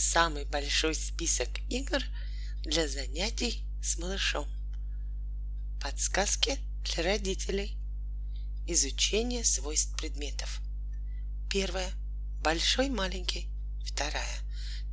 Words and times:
самый 0.00 0.46
большой 0.46 0.94
список 0.94 1.48
игр 1.68 2.02
для 2.62 2.88
занятий 2.88 3.64
с 3.82 3.98
малышом. 3.98 4.48
Подсказки 5.80 6.58
для 6.84 7.04
родителей. 7.04 7.78
Изучение 8.66 9.44
свойств 9.44 9.94
предметов. 9.98 10.60
Первое. 11.50 11.90
Большой, 12.42 12.88
маленький. 12.88 13.50
Вторая. 13.84 14.38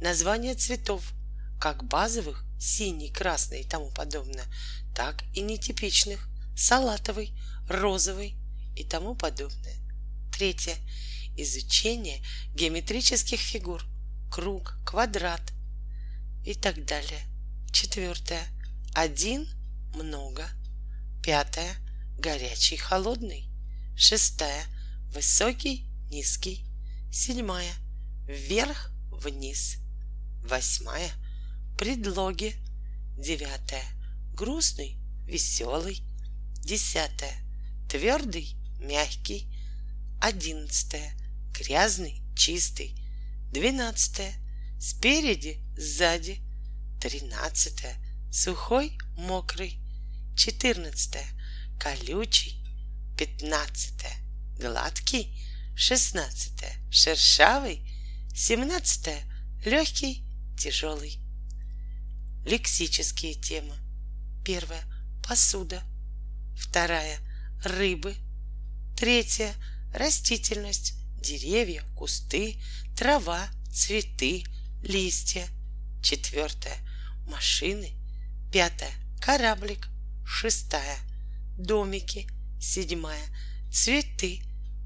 Название 0.02 0.56
цветов, 0.56 1.14
как 1.60 1.86
базовых, 1.86 2.44
синий, 2.60 3.10
красный 3.10 3.62
и 3.62 3.68
тому 3.68 3.92
подобное, 3.92 4.46
так 4.94 5.24
и 5.34 5.42
нетипичных, 5.42 6.28
салатовый, 6.56 7.34
розовый 7.70 8.36
и 8.76 8.84
тому 8.84 9.16
подобное. 9.16 9.76
Третье. 10.34 10.76
Изучение 11.38 12.22
геометрических 12.54 13.40
фигур– 13.40 13.86
круг, 14.32 14.78
квадрат 14.86 15.54
и 16.44 16.54
так 16.54 16.86
далее. 16.86 17.22
Четвертое. 17.72 18.44
Один– 18.94 19.48
много. 19.96 20.48
Пятое– 21.24 21.76
горячий, 22.18 22.78
холодный. 22.78 23.50
Шестая– 23.96 24.66
высокий, 25.14 25.90
низкий. 26.10 26.66
Седьмая– 27.12 27.74
вверх, 28.28 28.92
вниз. 29.12 29.78
Восьмая– 30.44 31.12
предлоги. 31.78 32.56
Девятая– 33.18 33.86
грустный, 34.34 35.00
веселый. 35.26 36.04
Десятая– 36.64 37.36
твердый, 37.90 38.56
мягкий. 38.80 39.54
Одиннадцатая– 40.22 41.14
грязный, 41.54 42.24
чистый. 42.36 42.96
Двенадцатое. 43.52 44.34
Спереди, 44.80 45.60
сзади. 45.78 46.42
Тринадцатое. 47.02 47.96
Сухой, 48.32 48.98
мокрый. 49.16 49.80
Четырнадцатое. 50.36 51.26
Колючий. 51.80 52.64
Пятнадцатое. 53.18 54.16
Гладкий. 54.60 55.42
Шестнадцатое. 55.76 56.76
Шершавый. 56.92 57.88
Семнадцатое. 58.36 59.24
Легкий, 59.66 60.26
тяжелый. 60.58 61.20
Лексические 62.46 63.36
темы. 63.36 63.76
Первая. 64.46 64.84
Посуда. 65.28 65.84
Вторая. 66.56 67.20
Рыбы. 67.64 68.16
Третья. 68.96 69.54
Растительность 69.94 70.94
деревья, 71.22 71.84
кусты, 71.96 72.62
трава, 72.96 73.48
цветы, 73.72 74.44
листья. 74.82 75.48
Четвертое— 76.02 76.78
машины. 77.28 77.94
Пятое— 78.52 78.92
кораблик. 79.22 79.88
Шестая— 80.26 80.98
домики. 81.58 82.28
Седьмая— 82.60 83.26
цветы. 83.72 84.42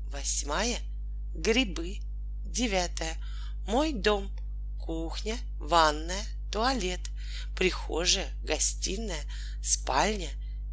Восьмая— 0.07 0.79
грибы. 1.35 1.99
Девятая— 2.45 3.15
мой 3.67 3.93
дом, 3.93 4.29
кухня, 4.79 5.37
ванная, 5.57 6.25
туалет, 6.51 6.99
прихожая, 7.55 8.29
гостиная, 8.43 9.23
спальня, 9.63 10.29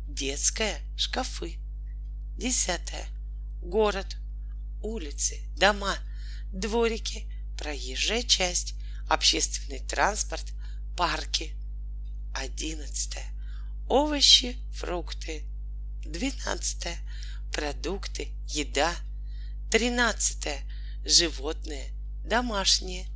детская, 0.09 0.81
шкафы. 0.97 1.59
Десятое— 2.37 3.07
город, 3.63 4.17
улицы, 4.83 5.41
дома, 5.57 5.97
дворики, 6.53 7.31
проезжая 7.57 8.23
часть, 8.23 8.75
общественный 9.09 9.81
транспорт, 9.81 10.53
парки. 10.97 11.55
Одиннадцатое. 12.35 13.27
Овощи, 13.89 14.57
фрукты. 14.75 15.45
Двенадцатое. 16.05 16.97
Продукты, 17.53 18.29
еда. 18.47 18.95
Тринадцатое. 19.71 20.61
Животные, 21.05 21.93
домашние. 22.25 23.07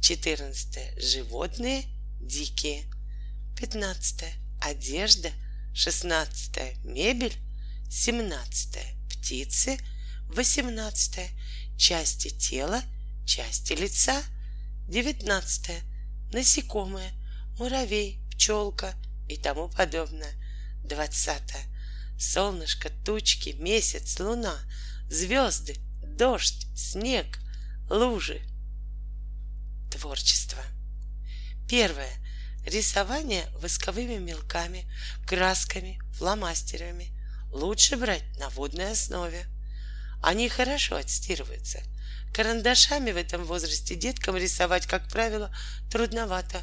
Четырнадцатое. 0.00 0.98
Животные, 0.98 1.84
дикие. 2.20 2.84
Пятнадцатое. 3.58 4.32
Одежда. 4.60 5.30
Шестнадцатое. 5.74 6.76
Мебель. 6.84 7.36
Семнадцатое. 7.90 8.96
Птицы– 9.10 9.78
18. 10.34 11.30
Части 11.76 12.30
тела, 12.30 12.82
части 13.26 13.74
лица. 13.74 14.22
19. 14.88 15.70
Насекомые, 16.32 17.12
муравей, 17.58 18.20
пчелка 18.30 18.94
и 19.28 19.36
тому 19.36 19.68
подобное. 19.68 20.32
20. 20.84 21.42
Солнышко, 22.18 22.90
тучки, 23.04 23.50
месяц, 23.50 24.18
луна, 24.20 24.56
звезды, 25.08 25.76
дождь, 26.02 26.66
снег, 26.74 27.38
лужи. 27.90 28.40
Творчество. 29.90 30.62
Первое. 31.68 32.12
Рисование 32.64 33.44
восковыми 33.58 34.16
мелками, 34.16 34.90
красками, 35.26 36.00
фломастерами. 36.14 37.12
Лучше 37.50 37.96
брать 37.96 38.24
на 38.38 38.48
водной 38.48 38.92
основе. 38.92 39.51
Они 40.22 40.48
хорошо 40.48 40.96
отстирываются. 40.96 41.82
Карандашами 42.32 43.10
в 43.10 43.16
этом 43.16 43.44
возрасте 43.44 43.96
деткам 43.96 44.36
рисовать, 44.36 44.86
как 44.86 45.08
правило, 45.08 45.54
трудновато. 45.90 46.62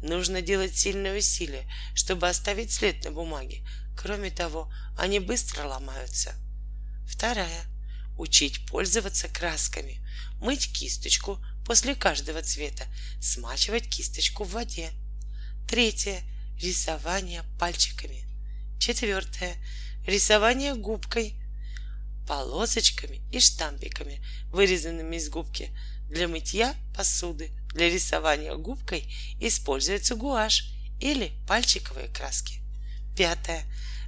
Нужно 0.00 0.40
делать 0.40 0.78
сильное 0.78 1.18
усилие, 1.18 1.70
чтобы 1.94 2.28
оставить 2.28 2.72
след 2.72 3.04
на 3.04 3.10
бумаге. 3.10 3.66
Кроме 3.96 4.30
того, 4.30 4.72
они 4.96 5.18
быстро 5.18 5.66
ломаются. 5.66 6.34
Вторая. 7.06 7.64
Учить 8.16 8.64
пользоваться 8.66 9.28
красками. 9.28 10.00
Мыть 10.40 10.72
кисточку 10.72 11.38
после 11.66 11.94
каждого 11.94 12.42
цвета. 12.42 12.84
Смачивать 13.20 13.88
кисточку 13.90 14.44
в 14.44 14.52
воде. 14.52 14.90
Третье. 15.68 16.22
Рисование 16.62 17.42
пальчиками. 17.58 18.24
Четвертое. 18.78 19.56
Рисование 20.06 20.74
губкой 20.74 21.39
полосочками 22.26 23.20
и 23.32 23.40
штампиками, 23.40 24.24
вырезанными 24.50 25.16
из 25.16 25.28
губки. 25.28 25.70
Для 26.08 26.28
мытья 26.28 26.74
посуды, 26.96 27.50
для 27.72 27.88
рисования 27.88 28.54
губкой 28.54 29.12
используется 29.40 30.16
гуашь 30.16 30.72
или 31.00 31.32
пальчиковые 31.46 32.08
краски. 32.08 32.60
Пятое. 33.16 33.64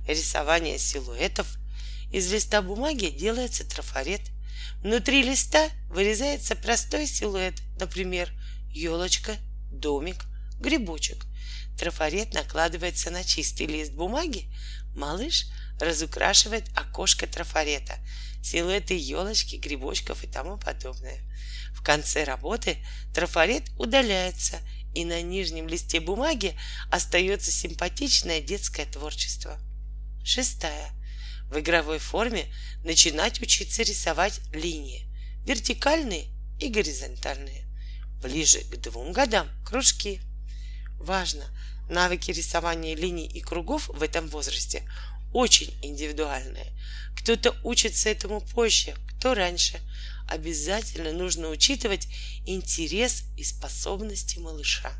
Рисование 0.07 0.79
силуэтов. 0.79 1.47
Из 2.13 2.31
листа 2.33 2.61
бумаги 2.61 3.07
делается 3.07 3.65
трафарет. 3.65 4.23
Внутри 4.83 5.23
листа 5.23 5.71
вырезается 5.89 6.57
простой 6.57 7.07
силуэт, 7.07 7.55
например, 7.79 8.33
елочка, 8.71 9.37
домик, 9.71 10.17
грибочек. 10.59 11.25
Трафарет 11.79 12.35
накладывается 12.35 13.11
на 13.11 13.25
чистый 13.25 13.67
лист 13.67 13.93
бумаги, 13.93 14.53
малыш 14.95 15.47
разукрашивает 15.83 16.65
окошко 16.77 17.27
трафарета, 17.27 17.99
силуэты 18.43 18.97
елочки, 18.97 19.57
грибочков 19.57 20.23
и 20.23 20.29
тому 20.29 20.57
подобное. 20.57 21.21
В 21.75 21.83
конце 21.83 22.23
работы 22.25 22.79
трафарет 23.13 23.65
удаляется, 23.77 24.61
и 24.95 25.05
на 25.05 25.23
нижнем 25.23 25.69
листе 25.69 26.01
бумаги 26.01 26.57
остается 26.91 27.51
симпатичное 27.51 28.41
детское 28.41 28.87
творчество. 28.87 29.59
Шестая. 30.25 30.93
В 31.51 31.59
игровой 31.59 31.99
форме 31.99 32.47
начинать 32.85 33.41
учиться 33.41 33.83
рисовать 33.83 34.41
линии, 34.53 35.09
вертикальные 35.45 36.29
и 36.61 36.69
горизонтальные. 36.69 37.67
Ближе 38.23 38.61
к 38.61 38.77
двум 38.77 39.13
годам 39.13 39.49
кружки. 39.67 40.21
Важно, 41.01 41.45
навыки 41.91 42.31
рисования 42.31 42.95
линий 42.95 43.27
и 43.27 43.41
кругов 43.41 43.89
в 43.89 44.03
этом 44.03 44.29
возрасте 44.29 44.89
очень 45.33 45.75
индивидуальные. 45.83 46.73
Кто-то 47.17 47.55
учится 47.63 48.09
этому 48.09 48.41
позже, 48.41 48.95
кто 49.09 49.35
раньше. 49.35 49.81
Обязательно 50.29 51.13
нужно 51.13 51.49
учитывать 51.49 52.09
интерес 52.47 53.25
и 53.37 53.45
способности 53.45 54.39
малыша. 54.39 54.93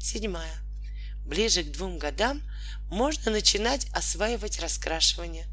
Седьмая. 0.00 0.56
Ближе 1.24 1.62
к 1.62 1.72
двум 1.72 1.98
годам 1.98 2.42
можно 2.88 3.32
начинать 3.32 3.86
осваивать 3.92 4.60
раскрашивание. 4.60 5.46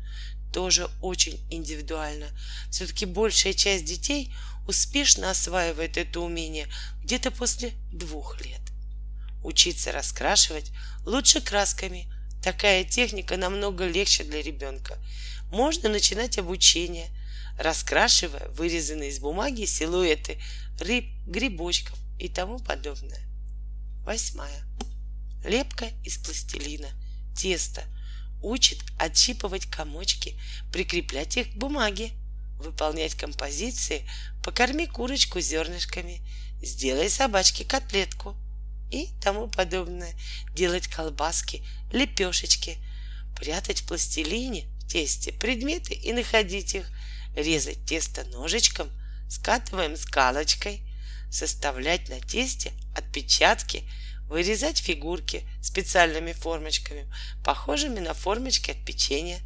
Тоже 0.51 0.89
очень 1.01 1.39
индивидуально. 1.49 2.27
Все-таки 2.69 3.05
большая 3.05 3.53
часть 3.53 3.85
детей 3.85 4.33
успешно 4.67 5.31
осваивает 5.31 5.97
это 5.97 6.19
умение 6.19 6.67
где-то 7.03 7.31
после 7.31 7.71
двух 7.91 8.39
лет. 8.45 8.61
Учиться 9.43 9.91
раскрашивать 9.91 10.71
лучше 11.05 11.41
красками, 11.41 12.07
Такая 12.43 12.83
техника 12.83 13.37
намного 13.37 13.87
легче 13.87 14.23
для 14.25 14.41
ребенка. 14.41 14.97
Можно 15.49 15.87
начинать 15.87 16.37
обучение, 16.37 17.07
раскрашивая 17.57 18.49
вырезанные 18.49 19.11
из 19.11 19.19
бумаги 19.19 19.65
силуэты 19.65 20.39
рыб, 20.79 21.05
грибочков, 21.25 21.97
и 22.19 22.29
тому 22.29 22.59
подобное. 22.59 23.21
Восьмая. 24.05 24.63
Лепка 25.43 25.89
из 26.03 26.17
пластилина, 26.17 26.89
тесто. 27.35 27.83
Учит 28.41 28.79
отщипывать 28.97 29.65
комочки, 29.65 30.39
прикреплять 30.71 31.37
их 31.37 31.53
к 31.53 31.55
бумаге, 31.55 32.11
выполнять 32.59 33.15
композиции 33.15 34.07
«покорми 34.43 34.85
курочку 34.85 35.39
зернышками», 35.39 36.21
«сделай 36.61 37.09
собачке 37.09 37.65
котлетку» 37.65 38.35
и 38.93 39.09
тому 39.21 39.47
подобное, 39.47 40.13
делать 40.53 40.87
колбаски, 40.87 41.63
лепешечки, 41.91 42.77
прятать 43.35 43.81
в 43.81 43.87
пластилине, 43.87 44.67
в 44.79 44.87
тесте 44.87 45.33
предметы 45.33 45.93
и 45.93 46.13
находить 46.13 46.75
их, 46.75 46.89
резать 47.35 47.85
тесто 47.85 48.23
ножичком, 48.25 48.89
скатываем 49.29 49.97
скалочкой, 49.97 50.81
составлять 51.31 52.09
на 52.09 52.19
тесте 52.19 52.71
отпечатки– 52.95 53.89
вырезать 54.27 54.79
фигурки 54.79 55.47
специальными 55.61 56.33
формочками, 56.33 57.05
похожими 57.43 57.99
на 57.99 58.15
формочки 58.15 58.71
от 58.71 58.83
печенья. 58.83 59.39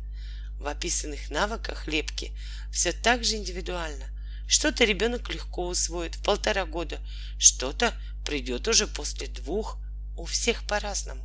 В 0.60 0.66
описанных 0.66 1.30
навыках 1.30 1.88
лепки 1.88 2.32
все 2.72 2.92
так 2.92 3.24
же 3.24 3.36
индивидуально. 3.36 4.06
Что-то 4.48 4.86
ребенок 4.86 5.30
легко 5.30 5.68
усвоит 5.68 6.16
в 6.16 6.24
полтора 6.24 6.66
года, 6.66 7.00
что-то 7.38 7.94
придет 8.28 8.68
уже 8.68 8.88
после 8.88 9.28
двух. 9.28 9.78
У 10.18 10.26
всех 10.26 10.68
по-разному. 10.68 11.24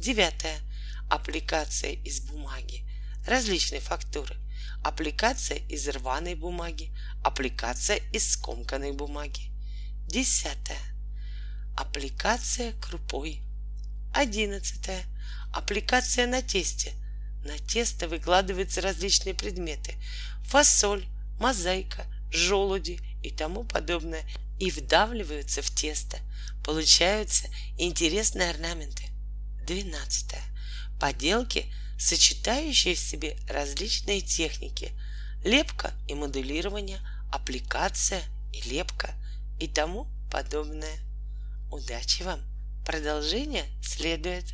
Девятое. 0.00 0.58
Аппликация 1.10 1.92
из 1.92 2.20
бумаги. 2.20 2.88
Различные 3.26 3.82
фактуры. 3.82 4.34
Аппликация 4.82 5.58
из 5.58 5.86
рваной 5.86 6.34
бумаги. 6.34 6.96
Аппликация 7.22 7.98
из 8.12 8.32
скомканной 8.32 8.92
бумаги. 8.92 9.50
Десятое 10.08 10.78
Аппликация 11.76 12.72
крупой. 12.80 13.42
Одиннадцатое. 14.14 15.02
Аппликация 15.52 16.26
на 16.26 16.40
тесте. 16.40 16.92
На 17.44 17.58
тесто 17.58 18.08
выкладываются 18.08 18.80
различные 18.80 19.34
предметы. 19.34 19.92
Фасоль, 20.44 21.04
мозаика, 21.38 22.06
желуди 22.30 22.98
и 23.22 23.30
тому 23.30 23.64
подобное. 23.64 24.24
И 24.58 24.70
вдавливаются 24.70 25.62
в 25.62 25.70
тесто. 25.70 26.18
Получаются 26.64 27.48
интересные 27.78 28.50
орнаменты. 28.50 29.04
Двенадцатое. 29.66 30.42
Поделки, 31.00 31.72
сочетающие 31.98 32.94
в 32.94 32.98
себе 32.98 33.36
различные 33.48 34.20
техники. 34.20 34.92
Лепка 35.44 35.92
и 36.08 36.14
моделирование, 36.14 37.00
аппликация 37.32 38.22
и 38.52 38.60
лепка 38.68 39.14
и 39.60 39.68
тому 39.68 40.06
подобное. 40.30 40.96
Удачи 41.70 42.22
вам! 42.22 42.40
Продолжение 42.84 43.64
следует. 43.82 44.44